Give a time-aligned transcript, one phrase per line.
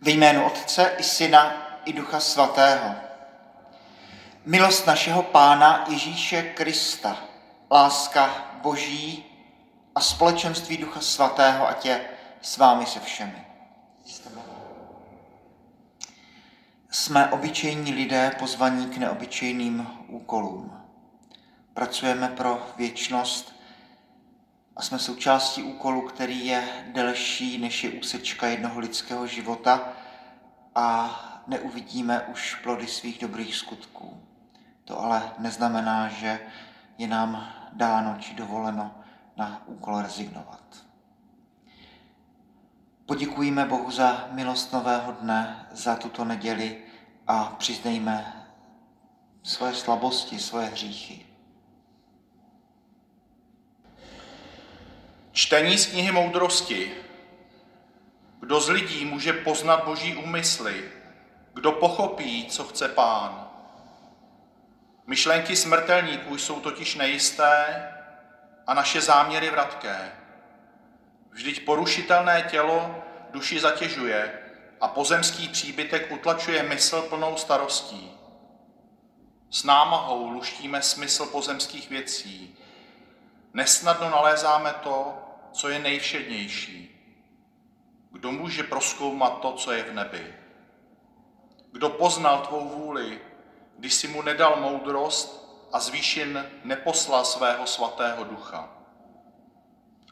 [0.00, 1.52] Ve jménu Otce i Syna
[1.84, 2.94] i Ducha Svatého.
[4.44, 7.16] Milost našeho Pána Ježíše Krista,
[7.70, 8.30] láska
[8.62, 9.24] Boží
[9.94, 12.00] a společenství Ducha Svatého, ať je
[12.42, 13.46] s vámi se všemi.
[16.90, 20.82] Jsme obyčejní lidé pozvaní k neobyčejným úkolům.
[21.74, 23.57] Pracujeme pro věčnost
[24.78, 29.88] a jsme součástí úkolu, který je delší než je úsečka jednoho lidského života
[30.74, 31.10] a
[31.46, 34.22] neuvidíme už plody svých dobrých skutků.
[34.84, 36.40] To ale neznamená, že
[36.98, 38.94] je nám dáno či dovoleno
[39.36, 40.62] na úkol rezignovat.
[43.06, 46.82] Poděkujeme Bohu za milost nového dne, za tuto neděli
[47.26, 48.46] a přiznejme
[49.42, 51.27] svoje slabosti, svoje hříchy.
[55.32, 56.94] Čtení z knihy moudrosti.
[58.40, 60.90] Kdo z lidí může poznat boží úmysly?
[61.54, 63.50] Kdo pochopí, co chce pán?
[65.06, 67.88] Myšlenky smrtelníků jsou totiž nejisté
[68.66, 70.12] a naše záměry vratké.
[71.30, 74.38] Vždyť porušitelné tělo duši zatěžuje
[74.80, 78.10] a pozemský příbytek utlačuje mysl plnou starostí.
[79.50, 82.56] S námahou luštíme smysl pozemských věcí.
[83.54, 85.27] Nesnadno nalézáme to,
[85.58, 86.94] co je nejvšednější.
[88.12, 90.34] Kdo může proskoumat to, co je v nebi?
[91.72, 93.20] Kdo poznal tvou vůli,
[93.78, 98.68] když si mu nedal moudrost a z výšin neposlal svého svatého ducha?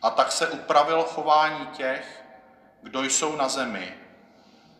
[0.02, 2.24] A tak se upravilo chování těch,
[2.82, 3.94] kdo jsou na zemi.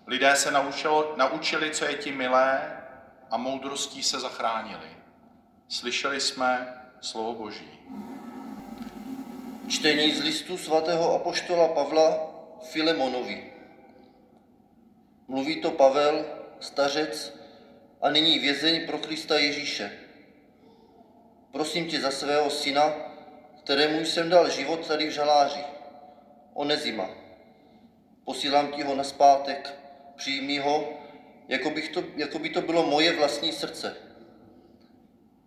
[0.06, 2.83] Lidé se naučilo, naučili, co je ti milé
[3.31, 4.97] a moudrostí se zachránili.
[5.69, 7.77] Slyšeli jsme slovo Boží.
[9.69, 13.53] Čtení z listu svatého apoštola Pavla Filemonovi.
[15.28, 16.25] Mluví to Pavel,
[16.61, 17.34] stařec
[18.00, 19.92] a nyní vězeň pro Krista Ježíše.
[21.53, 22.94] Prosím tě za svého syna,
[23.65, 25.65] kterému jsem dal život tady v žaláři,
[26.55, 27.10] Onezima.
[28.25, 29.75] Posílám ti ho na zpátek,
[30.16, 30.88] přijmi ho,
[31.49, 33.97] jako, bych to, jako by to bylo moje vlastní srdce.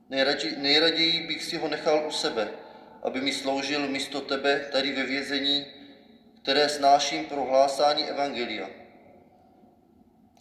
[0.09, 2.51] Nejraději, nejraději bych si ho nechal u sebe,
[3.03, 5.65] aby mi sloužil místo tebe tady ve vězení,
[6.41, 8.69] které snáším pro hlásání Evangelia.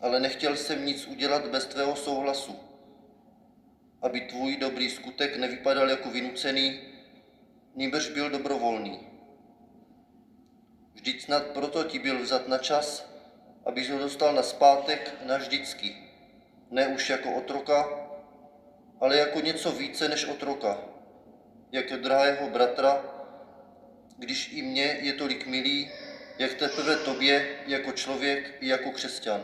[0.00, 2.60] Ale nechtěl jsem nic udělat bez tvého souhlasu,
[4.02, 6.80] aby tvůj dobrý skutek nevypadal jako vynucený,
[7.74, 9.00] nýbrž byl dobrovolný.
[10.94, 13.10] Vždyť snad proto ti byl vzat na čas,
[13.64, 15.96] abys ho dostal na zpátek navždycky,
[16.70, 17.88] ne už jako otroka,
[19.00, 20.78] ale jako něco více než otroka,
[21.72, 23.04] jako drahého bratra,
[24.16, 25.90] když i mně je tolik milý,
[26.38, 29.40] jak teprve tobě jako člověk i jako křesťan.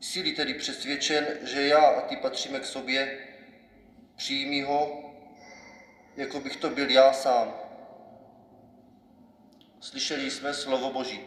[0.00, 3.18] Jsi tedy přesvědčen, že já a ty patříme k sobě,
[4.16, 5.10] přijmi ho,
[6.16, 7.54] jako bych to byl já sám.
[9.80, 11.20] Slyšeli jsme slovo Boží.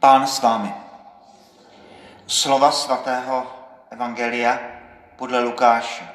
[0.00, 0.74] Pán s vámi.
[2.26, 3.52] Slova svatého
[3.90, 4.75] Evangelia
[5.16, 6.08] podle Lukáše.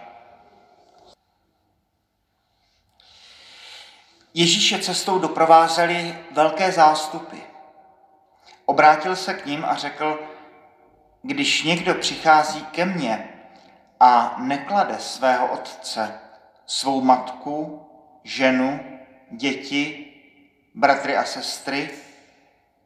[4.34, 7.38] Ježíše cestou doprovázeli velké zástupy.
[8.66, 10.20] Obrátil se k ním a řekl,
[11.22, 13.30] když někdo přichází ke mně
[14.00, 16.20] a neklade svého otce,
[16.66, 17.88] svou matku,
[18.24, 19.00] ženu,
[19.32, 20.14] děti,
[20.76, 21.92] bratry a sestry,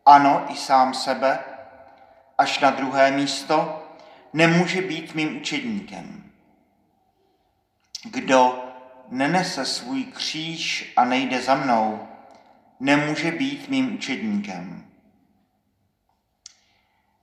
[0.05, 1.39] ano i sám sebe,
[2.37, 3.84] až na druhé místo,
[4.35, 6.31] nemůže být mým učedníkem.
[8.03, 8.63] Kdo
[9.09, 12.07] nenese svůj kříž a nejde za mnou,
[12.79, 14.85] nemůže být mým učedníkem.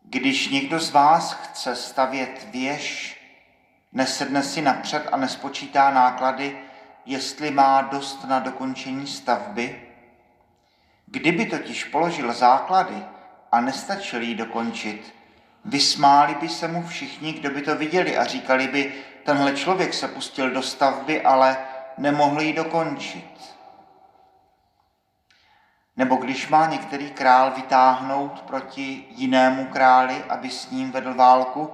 [0.03, 3.21] Když někdo z vás chce stavět věž,
[3.93, 6.59] nesedne si napřed a nespočítá náklady,
[7.07, 9.83] jestli má dost na dokončení stavby.
[11.07, 13.05] Kdyby totiž položil základy
[13.53, 15.22] a nestačil jí dokončit,
[15.65, 18.95] vysmáli by se mu všichni, kdo by to viděli a říkali by,
[19.25, 21.57] tenhle člověk se pustil do stavby, ale
[21.99, 23.55] nemohl ji dokončit.
[25.97, 31.71] Nebo když má některý král vytáhnout proti jinému králi, aby s ním vedl válku,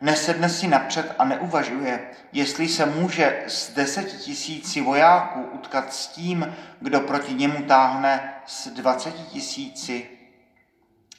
[0.00, 6.56] nesedne si napřed a neuvažuje, jestli se může s deseti tisíci vojáků utkat s tím,
[6.80, 10.08] kdo proti němu táhne s dvaceti tisíci.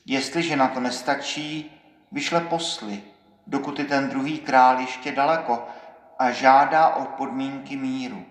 [0.06, 1.81] Jestliže na to nestačí,
[2.12, 3.04] vyšle posly,
[3.48, 5.68] dokud je ten druhý král ještě daleko
[6.20, 8.26] a žádá o podmínky míru.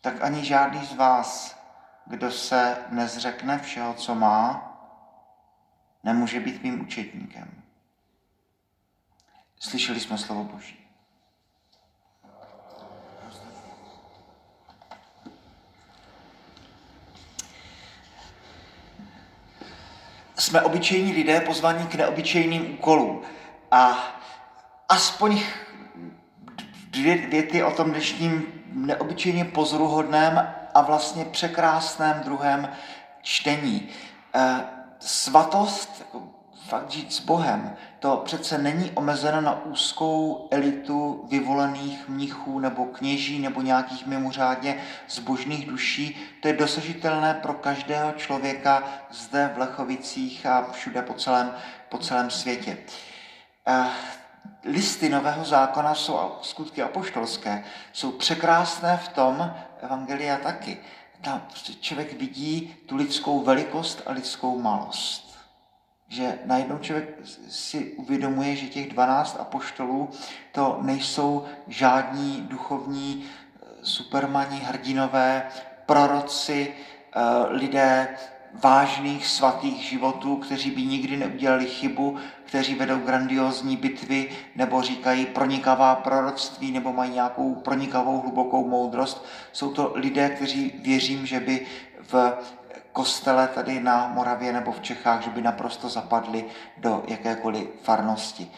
[0.00, 1.64] Tak ani žádný z vás
[2.06, 4.70] kdo se nezřekne všeho, co má,
[6.04, 7.62] nemůže být mým učetníkem.
[9.60, 10.83] Slyšeli jsme slovo Boží.
[20.38, 23.22] Jsme obyčejní lidé pozvaní k neobyčejným úkolům.
[23.70, 23.98] A
[24.88, 25.42] aspoň
[26.90, 32.68] dvě věty o tom dnešním neobyčejně pozoruhodném a vlastně překrásném druhém
[33.22, 33.88] čtení.
[34.34, 34.64] Eh,
[35.00, 36.06] svatost,
[36.68, 43.38] fakt žít s Bohem, to přece není omezeno na úzkou elitu vyvolených mnichů nebo kněží
[43.38, 46.16] nebo nějakých mimořádně zbožných duší.
[46.40, 51.54] To je dosažitelné pro každého člověka zde v Lechovicích a všude po celém,
[51.88, 52.78] po celém světě.
[53.66, 53.86] Eh,
[54.64, 60.78] listy Nového zákona jsou skutky apoštolské, jsou překrásné v tom, Evangelia taky.
[61.20, 65.23] Tam prostě člověk vidí tu lidskou velikost a lidskou malost.
[66.08, 67.08] Že najednou člověk
[67.48, 70.08] si uvědomuje, že těch 12 apoštolů
[70.52, 75.48] to nejsou žádní duchovní eh, supermani, hrdinové,
[75.86, 76.74] proroci,
[77.16, 78.08] eh, lidé
[78.62, 85.94] vážných svatých životů, kteří by nikdy neudělali chybu, kteří vedou grandiozní bitvy nebo říkají pronikavá
[85.94, 89.24] proroctví nebo mají nějakou pronikavou hlubokou moudrost.
[89.52, 91.66] Jsou to lidé, kteří věřím, že by
[92.02, 92.32] v
[92.94, 96.44] kostele tady na Moravě nebo v Čechách, že by naprosto zapadli
[96.76, 98.50] do jakékoliv farnosti.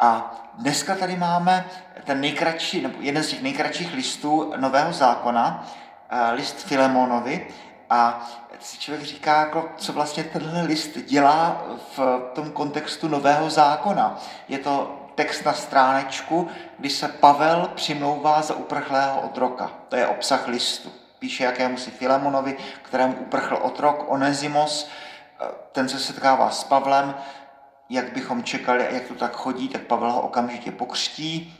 [0.00, 1.64] A dneska tady máme
[2.04, 5.66] ten nejkratší, nebo jeden z těch nejkratších listů Nového zákona,
[6.10, 7.46] eh, list Filemonovi,
[7.90, 8.30] a
[8.60, 11.62] si člověk říká, jako, co vlastně tenhle list dělá
[11.96, 14.18] v tom kontextu Nového zákona.
[14.48, 19.70] Je to text na stránečku, kdy se Pavel přimlouvá za uprchlého otroka.
[19.88, 21.01] To je obsah listu.
[21.22, 24.88] Píše jakému si Filemonovi, kterému uprchl otrok, Onezimos,
[25.72, 27.14] ten se setkává s Pavlem,
[27.88, 31.54] jak bychom čekali jak to tak chodí, tak Pavel ho okamžitě pokřtí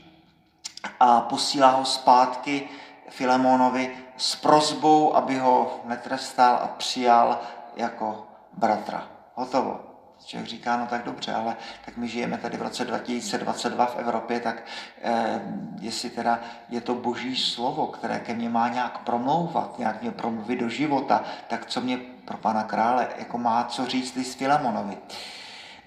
[0.99, 2.69] a posílá ho zpátky
[3.09, 7.39] Filemonovi s prozbou, aby ho netrestal a přijal
[7.75, 9.07] jako bratra.
[9.35, 9.92] Hotovo.
[10.25, 11.55] Člověk říká, no tak dobře, ale
[11.85, 14.63] tak my žijeme tady v roce 2022 v Evropě, tak
[15.01, 15.41] eh,
[15.79, 16.39] jestli teda
[16.69, 21.23] je to boží slovo, které ke mně má nějak promlouvat, nějak mě promluvit do života,
[21.47, 24.97] tak co mě pro pana krále jako má co říct s Filemonovi.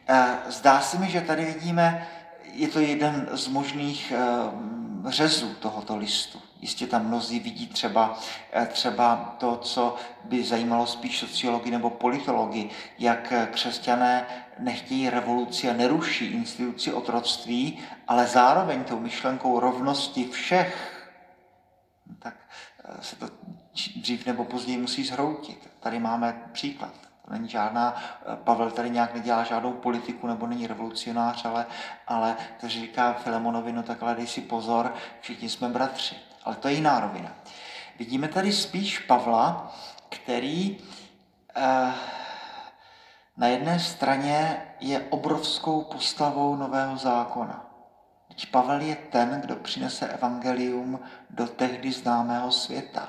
[0.09, 2.09] Eh, zdá se mi, že tady vidíme,
[2.53, 6.46] je to jeden z možných eh, řezů tohoto listu.
[6.67, 8.19] Jistě tam mnozí vidí třeba,
[8.53, 14.27] eh, třeba to, co by zajímalo spíš sociologii nebo politologii, jak křesťané
[14.59, 17.79] nechtějí revoluci a neruší instituci otroctví,
[18.09, 21.07] ale zároveň tou myšlenkou rovnosti všech,
[22.19, 22.35] tak
[22.85, 23.29] eh, se to
[23.97, 25.71] dřív nebo později musí zhroutit.
[25.81, 26.95] Tady máme příklad.
[27.25, 31.67] To není žádná, eh, Pavel tady nějak nedělá žádnou politiku nebo není revolucionář, ale,
[32.07, 36.17] ale to říká Filemonovi, no tak ale dej si pozor, všichni jsme bratři.
[36.47, 37.33] Ale to je jiná rovina.
[37.99, 39.75] Vidíme tady spíš Pavla,
[40.09, 40.79] který
[41.57, 41.93] eh,
[43.37, 47.67] na jedné straně je obrovskou postavou nového zákona.
[48.29, 51.01] Teď Pavel je ten, kdo přinese evangelium
[51.31, 53.09] do tehdy známého světa.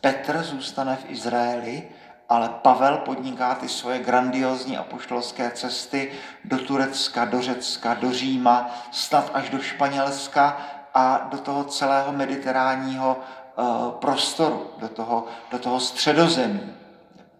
[0.00, 1.88] Petr zůstane v Izraeli,
[2.28, 6.12] ale Pavel podniká ty svoje grandiozní apoštolské cesty
[6.44, 10.60] do Turecka, do Řecka, do Říma, snad až do Španělska
[10.94, 13.62] a do toho celého mediteránního eh,
[13.98, 16.74] prostoru, do toho, do toho středozemí.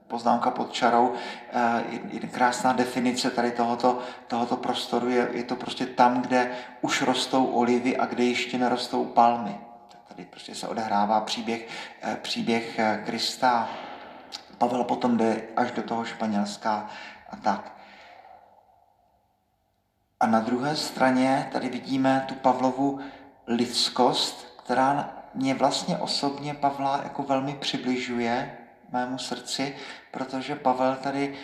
[0.06, 1.12] Poznámka pod čarou,
[1.52, 6.50] eh, jedna krásná definice tady tohoto, tohoto prostoru je, je to prostě tam, kde
[6.80, 9.60] už rostou olivy a kde ještě nerostou palmy.
[10.08, 11.68] Tady prostě se odehrává příběh,
[12.02, 13.68] eh, příběh Krista.
[14.58, 16.88] Pavel potom jde až do toho Španělska
[17.30, 17.78] a tak.
[20.20, 23.00] A na druhé straně tady vidíme tu Pavlovu
[23.48, 28.58] lidskost, která mě vlastně osobně Pavla jako velmi přibližuje
[28.92, 29.76] mému srdci,
[30.10, 31.34] protože Pavel tady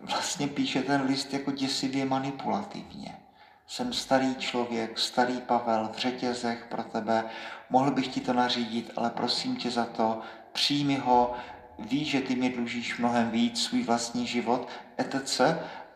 [0.00, 3.18] vlastně píše ten list jako děsivě manipulativně.
[3.66, 7.24] Jsem starý člověk, starý Pavel, v řetězech pro tebe,
[7.70, 10.20] mohl bych ti to nařídit, ale prosím tě za to,
[10.52, 11.34] přijmi ho,
[11.78, 15.40] ví, že ty mi dlužíš mnohem víc, svůj vlastní život, etc.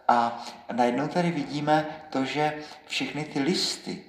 [0.09, 4.05] A najednou tady vidíme to, že všechny ty listy,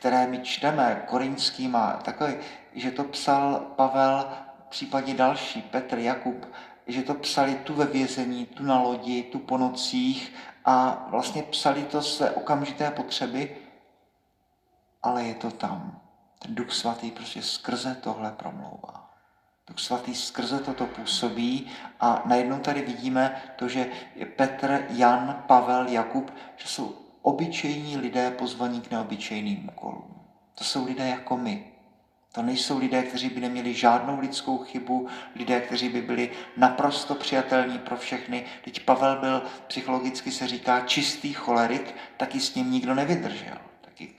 [0.00, 2.34] které my čteme, korinským a takový,
[2.72, 4.28] že to psal Pavel,
[4.68, 6.46] případně další, Petr, Jakub,
[6.86, 11.82] že to psali tu ve vězení, tu na lodi, tu po nocích a vlastně psali
[11.82, 13.56] to své okamžité potřeby,
[15.02, 16.00] ale je to tam.
[16.38, 19.10] Ten Duch Svatý prostě skrze tohle promlouvá.
[19.68, 23.90] Duch svatý skrze toto působí a najednou tady vidíme to, že
[24.36, 30.14] Petr, Jan, Pavel, Jakub, že jsou obyčejní lidé pozvaní k neobyčejným úkolům.
[30.54, 31.64] To jsou lidé jako my.
[32.32, 37.78] To nejsou lidé, kteří by neměli žádnou lidskou chybu, lidé, kteří by byli naprosto přijatelní
[37.78, 38.44] pro všechny.
[38.64, 43.56] Teď Pavel byl, psychologicky se říká, čistý cholerik, taky s ním nikdo nevydržel.
[43.80, 44.14] Taky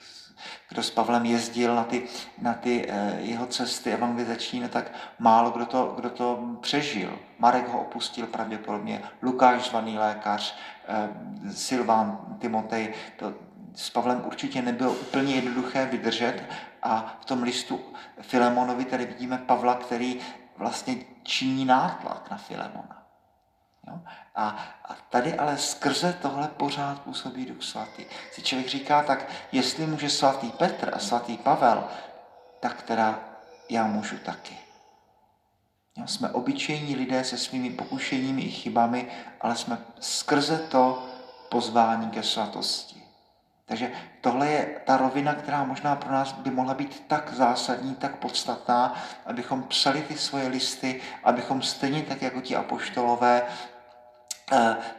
[0.71, 2.03] kdo s Pavlem jezdil na ty,
[2.41, 7.19] na ty eh, jeho cesty evangelizační, no tak málo kdo to, kdo to přežil.
[7.39, 10.55] Marek ho opustil pravděpodobně, Lukáš zvaný lékař,
[10.87, 11.09] eh,
[11.51, 13.33] Silván, Timotej, to,
[13.75, 16.43] s Pavlem určitě nebylo úplně jednoduché vydržet
[16.83, 17.79] a v tom listu
[18.21, 20.19] Filemonovi tady vidíme Pavla, který
[20.57, 23.00] vlastně činí nátlak na Filemona.
[23.91, 23.99] Jo?
[24.35, 24.47] A,
[24.85, 28.05] a tady ale skrze tohle pořád působí Duch Svatý.
[28.31, 31.83] Si člověk říká, tak jestli může svatý Petr a svatý Pavel,
[32.59, 33.19] tak teda
[33.69, 34.57] já můžu taky.
[35.97, 36.07] Jo?
[36.07, 39.07] Jsme obyčejní lidé se svými pokušeními i chybami,
[39.41, 41.07] ale jsme skrze to
[41.49, 43.01] pozvání ke svatosti.
[43.71, 48.15] Takže tohle je ta rovina, která možná pro nás by mohla být tak zásadní, tak
[48.15, 53.41] podstatná, abychom psali ty svoje listy, abychom stejně tak jako ti apoštolové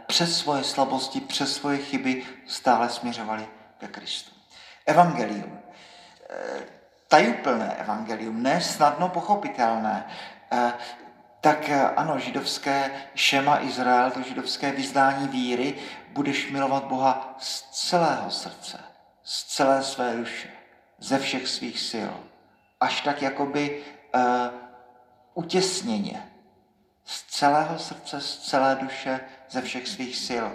[0.07, 4.31] přes svoje slabosti, přes svoje chyby stále směřovali ke Kristu.
[4.87, 5.59] Evangelium.
[6.31, 6.63] Eh,
[7.09, 10.07] tajuplné evangelium, ne snadno pochopitelné.
[10.53, 10.73] Eh,
[11.41, 15.75] tak ano, židovské šema Izrael, to židovské vyznání víry,
[16.13, 18.79] budeš milovat Boha z celého srdce,
[19.23, 20.49] z celé své duše,
[20.99, 22.13] ze všech svých sil.
[22.81, 23.83] Až tak jakoby
[24.15, 24.23] uh,
[25.35, 26.32] utěsněně.
[27.05, 30.47] Z celého srdce, z celé duše, ze všech svých sil.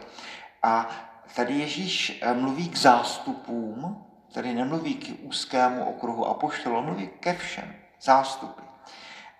[0.63, 0.89] A
[1.35, 7.75] tady Ježíš eh, mluví k zástupům, tady nemluví k úzkému okruhu apoštolů, mluví ke všem
[8.01, 8.61] zástupy.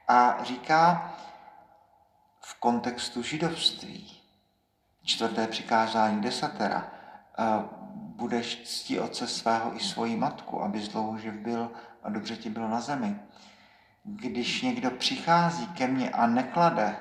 [0.07, 1.13] A říká
[2.41, 4.21] v kontextu židovství,
[5.03, 6.91] čtvrté přikázání desatera,
[7.89, 11.71] budeš ctí otce svého i svoji matku, aby dlouho živ byl
[12.03, 13.19] a dobře ti bylo na zemi.
[14.09, 16.95] Když někdo přichází ke mně a neklade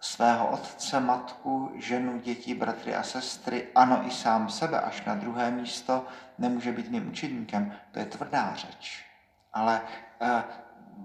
[0.00, 5.50] svého otce, matku, ženu, děti, bratry a sestry, ano i sám sebe až na druhé
[5.50, 6.06] místo,
[6.38, 7.74] nemůže být mým učedníkem.
[7.90, 9.04] To je tvrdá řeč.
[9.52, 9.80] Ale
[10.20, 10.44] eh,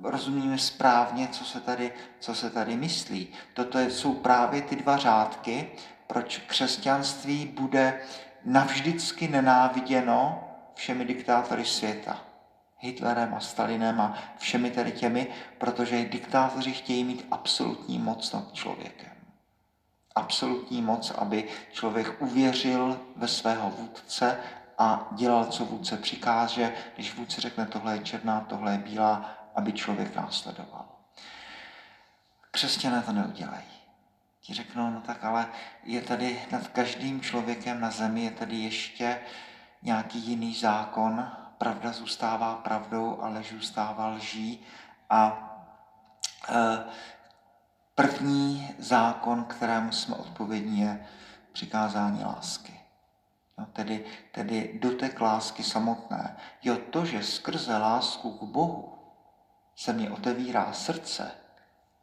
[0.03, 3.27] rozumíme správně, co se tady, co se tady myslí.
[3.53, 5.72] Toto jsou právě ty dva řádky,
[6.07, 8.01] proč křesťanství bude
[8.46, 10.43] navždycky nenáviděno
[10.75, 12.26] všemi diktátory světa.
[12.79, 19.12] Hitlerem a Stalinem a všemi tady těmi, protože diktátoři chtějí mít absolutní moc nad člověkem.
[20.15, 24.39] Absolutní moc, aby člověk uvěřil ve svého vůdce
[24.77, 26.74] a dělal, co vůdce přikáže.
[26.96, 30.86] Když vůdce řekne, tohle je černá, tohle je bílá, aby člověk následoval.
[32.51, 33.65] Křesťané to neudělají.
[34.41, 35.48] Ti řeknou, no tak ale
[35.84, 39.19] je tady nad každým člověkem na zemi, je tady ještě
[39.81, 44.65] nějaký jiný zákon, pravda zůstává pravdou, ale zůstává lží.
[45.09, 45.43] A
[46.49, 46.83] e,
[47.95, 51.07] první zákon, kterému jsme odpovědní, je
[51.51, 52.79] přikázání lásky.
[53.57, 56.37] No, tedy, tedy dotek lásky samotné.
[56.63, 58.99] Jo, to, že skrze lásku k Bohu
[59.75, 61.31] se mi otevírá srdce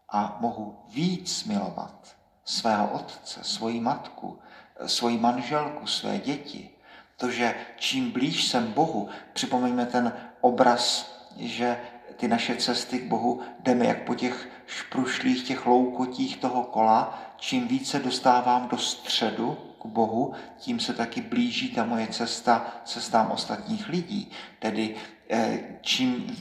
[0.09, 4.39] a mohu víc milovat svého otce, svoji matku,
[4.87, 6.74] svoji manželku, své děti,
[7.17, 11.81] to, že čím blíž jsem Bohu, připomeňme ten obraz, že
[12.17, 17.69] ty naše cesty k Bohu jdeme jak po těch šprušlých, těch loukotích toho kola, čím
[17.69, 23.89] více dostávám do středu k Bohu, tím se taky blíží ta moje cesta cestám ostatních
[23.89, 24.31] lidí.
[24.59, 24.97] Tedy
[25.31, 26.37] Eh, čím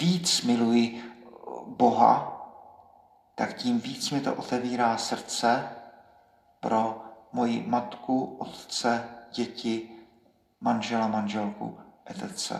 [0.00, 1.02] víc miluji
[1.66, 2.36] Boha,
[3.34, 5.68] tak tím víc mi to otevírá srdce
[6.60, 9.90] pro moji matku, otce, děti,
[10.60, 12.52] manžela, manželku, etc.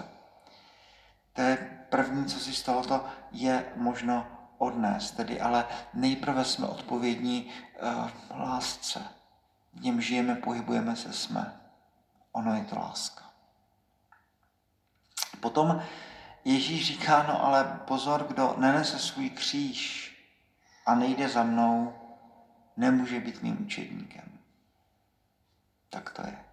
[1.32, 1.56] To je
[1.90, 4.26] první, co si z tohoto je možno
[4.58, 5.10] odnést.
[5.10, 5.64] Tedy ale
[5.94, 7.46] nejprve jsme odpovědní
[7.82, 9.02] uh, lásce.
[9.72, 11.60] V něm žijeme, pohybujeme se, jsme.
[12.32, 13.24] Ono je to láska.
[15.40, 15.82] Potom
[16.44, 20.10] Ježíš říká, no ale pozor, kdo nenese svůj kříž
[20.86, 21.94] a nejde za mnou,
[22.76, 24.38] nemůže být mým učedníkem.
[25.90, 26.44] Tak to je.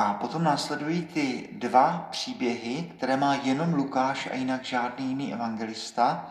[0.00, 6.30] A potom následují ty dva příběhy, které má jenom Lukáš a jinak žádný jiný evangelista,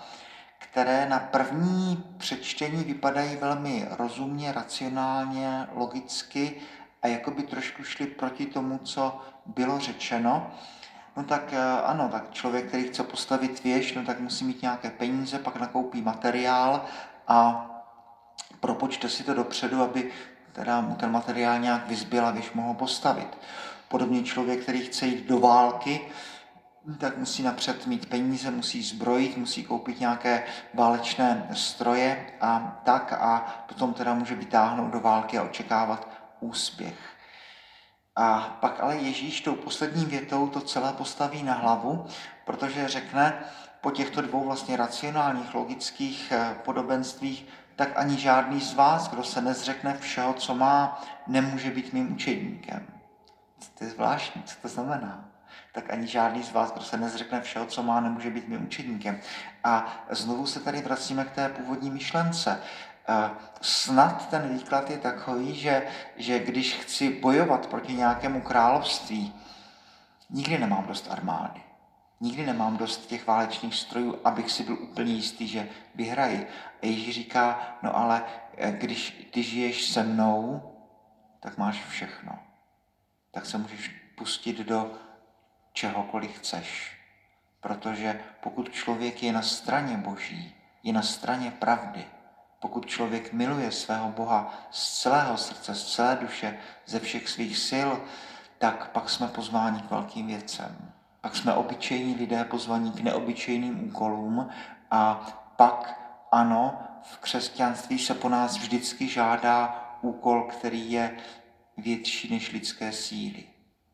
[0.57, 6.55] které na první přečtení vypadají velmi rozumně, racionálně, logicky
[7.01, 10.51] a jako by trošku šly proti tomu, co bylo řečeno.
[11.17, 14.89] No tak eh, ano, tak člověk, který chce postavit věž, no tak musí mít nějaké
[14.89, 16.85] peníze, pak nakoupí materiál
[17.27, 17.65] a
[18.59, 20.11] propočte si to dopředu, aby
[20.53, 23.37] teda mu ten materiál nějak vyzbyl a věž mohl postavit.
[23.87, 26.01] Podobně člověk, který chce jít do války,
[26.97, 33.63] tak musí napřed mít peníze, musí zbrojit, musí koupit nějaké válečné stroje a tak a
[33.67, 36.07] potom teda může vytáhnout do války a očekávat
[36.39, 36.95] úspěch.
[38.15, 42.05] A pak ale Ježíš tou poslední větou to celé postaví na hlavu,
[42.45, 43.43] protože řekne
[43.81, 47.47] po těchto dvou vlastně racionálních, logických eh, podobenstvích,
[47.79, 52.87] tak ani žádný z vás, kdo se nezřekne všeho, co má, nemůže být mým učedníkem.
[53.77, 55.29] To je zvláštní, co to znamená
[55.71, 59.19] tak ani žádný z vás, kdo se nezřekne všeho, co má, nemůže být mým učedníkem.
[59.63, 62.61] A znovu se tady vracíme k té původní myšlence.
[63.61, 69.33] Snad ten výklad je takový, že, že když chci bojovat proti nějakému království,
[70.29, 71.68] nikdy nemám dost armády.
[72.21, 76.47] Nikdy nemám dost těch válečných strojů, abych si byl úplně jistý, že vyhraji.
[76.81, 78.25] A Ježíš říká, no ale
[78.57, 80.61] eh, když ty žiješ se mnou,
[81.39, 82.39] tak máš všechno.
[83.31, 84.91] Tak se můžeš pustit do
[85.73, 86.97] čehokoliv chceš.
[87.59, 92.05] Protože pokud člověk je na straně Boží, je na straně pravdy,
[92.59, 97.89] pokud člověk miluje svého Boha z celého srdce, z celé duše, ze všech svých sil,
[98.57, 100.93] tak pak jsme pozváni k velkým věcem.
[101.21, 104.49] Pak jsme obyčejní lidé pozvaní k neobyčejným úkolům
[104.91, 105.99] a pak
[106.31, 111.17] ano, v křesťanství se po nás vždycky žádá úkol, který je
[111.77, 113.43] větší než lidské síly.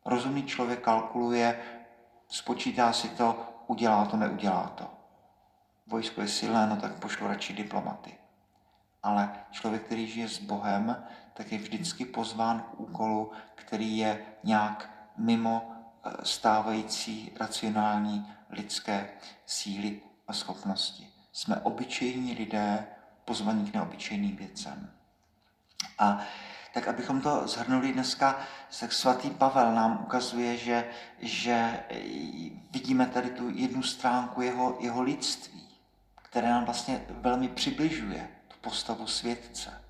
[0.06, 1.60] Rozumný člověk kalkuluje,
[2.28, 4.86] spočítá si to, udělá to, neudělá to.
[5.88, 8.14] Vojsko je silné, no tak pošlu radši diplomaty.
[9.04, 11.04] Ale člověk, který žije s Bohem,
[11.34, 15.75] tak je vždycky pozván k úkolu, který je nějak mimo
[16.24, 19.10] stávající racionální lidské
[19.46, 21.08] síly a schopnosti.
[21.32, 22.88] Jsme obyčejní lidé,
[23.26, 24.92] pozvaní k neobyčejným věcem.
[26.00, 26.22] A
[26.74, 28.40] tak abychom to zhrnuli dneska,
[28.80, 30.88] tak svatý Pavel nám ukazuje, že,
[31.20, 31.84] že
[32.72, 35.68] vidíme tady tu jednu stránku jeho, jeho lidství,
[36.16, 39.85] které nám vlastně velmi přibližuje tu postavu světce.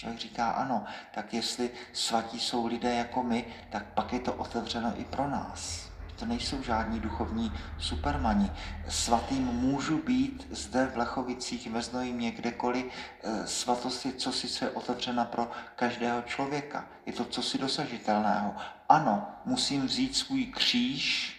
[0.00, 0.84] Člověk říká, ano,
[1.14, 5.90] tak jestli svatí jsou lidé jako my, tak pak je to otevřeno i pro nás
[6.20, 8.52] to nejsou žádní duchovní supermani.
[8.88, 12.86] Svatým můžu být zde v Lechovicích, ve Znojmě, kdekoliv.
[13.22, 16.86] Eh, svatost je co sice otevřena pro každého člověka.
[17.06, 18.54] Je to cosi dosažitelného.
[18.88, 21.36] Ano, musím vzít svůj kříž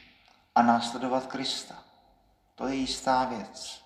[0.56, 1.76] a následovat Krista.
[2.56, 3.81] To je jistá věc.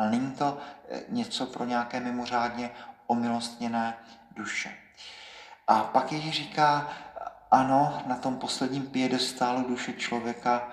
[0.00, 0.58] Ale není to
[0.88, 2.70] eh, něco pro nějaké mimořádně
[3.06, 3.98] omilostněné
[4.30, 4.76] duše.
[5.66, 6.88] A pak Ježíš říká,
[7.50, 10.68] ano, na tom posledním piedestálu duše člověka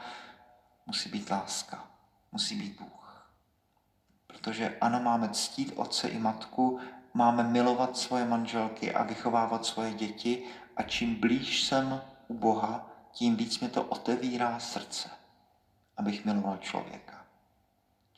[0.86, 1.84] musí být láska,
[2.32, 3.28] musí být Bůh.
[4.28, 6.80] Protože ano, máme ctít otce i matku,
[7.14, 10.44] máme milovat svoje manželky a vychovávat svoje děti
[10.76, 15.10] a čím blíž jsem u Boha, tím víc mě to otevírá srdce,
[15.98, 17.17] abych miloval člověka.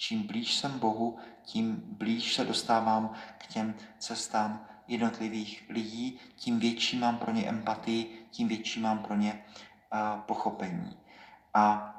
[0.01, 6.97] Čím blíž jsem Bohu, tím blíž se dostávám k těm cestám jednotlivých lidí, tím větší
[6.97, 9.43] mám pro ně empatii, tím větší mám pro ně
[9.93, 10.97] uh, pochopení.
[11.53, 11.95] A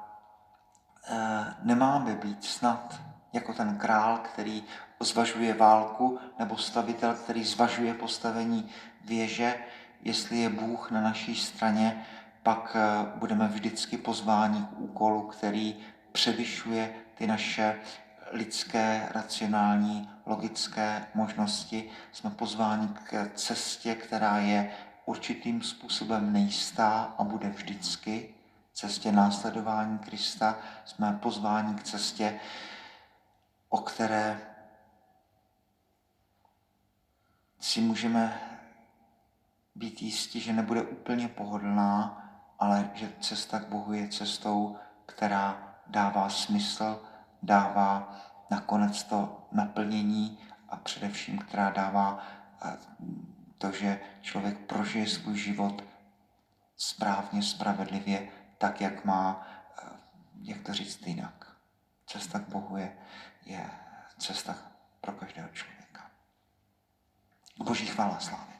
[1.11, 1.17] uh,
[1.63, 3.01] nemáme být snad
[3.33, 4.63] jako ten král, který
[4.99, 8.69] zvažuje válku, nebo stavitel, který zvažuje postavení
[9.05, 9.55] věže,
[10.01, 12.05] jestli je Bůh na naší straně,
[12.43, 15.75] pak uh, budeme vždycky pozváni k úkolu, který
[16.11, 17.79] převyšuje ty naše
[18.31, 21.89] lidské, racionální, logické možnosti.
[22.11, 24.71] Jsme pozváni k cestě, která je
[25.05, 28.35] určitým způsobem nejistá a bude vždycky.
[28.73, 32.39] Cestě následování Krista jsme pozváni k cestě,
[33.69, 34.41] o které
[37.59, 38.41] si můžeme
[39.75, 42.17] být jistí, že nebude úplně pohodlná,
[42.59, 47.01] ale že cesta k Bohu je cestou, která dává smysl,
[47.43, 48.15] dává
[48.49, 50.39] nakonec to naplnění
[50.69, 52.19] a především, která dává
[52.65, 52.77] eh,
[53.57, 55.83] to, že člověk prožije svůj život
[56.77, 59.47] správně, spravedlivě, tak, jak má,
[59.83, 59.87] eh,
[60.41, 61.55] jak to říct jinak.
[62.07, 62.97] Cesta k Bohu je,
[63.45, 63.69] je
[64.17, 64.55] cesta
[65.01, 66.11] pro každého člověka.
[67.57, 68.50] Boží chvála sláva.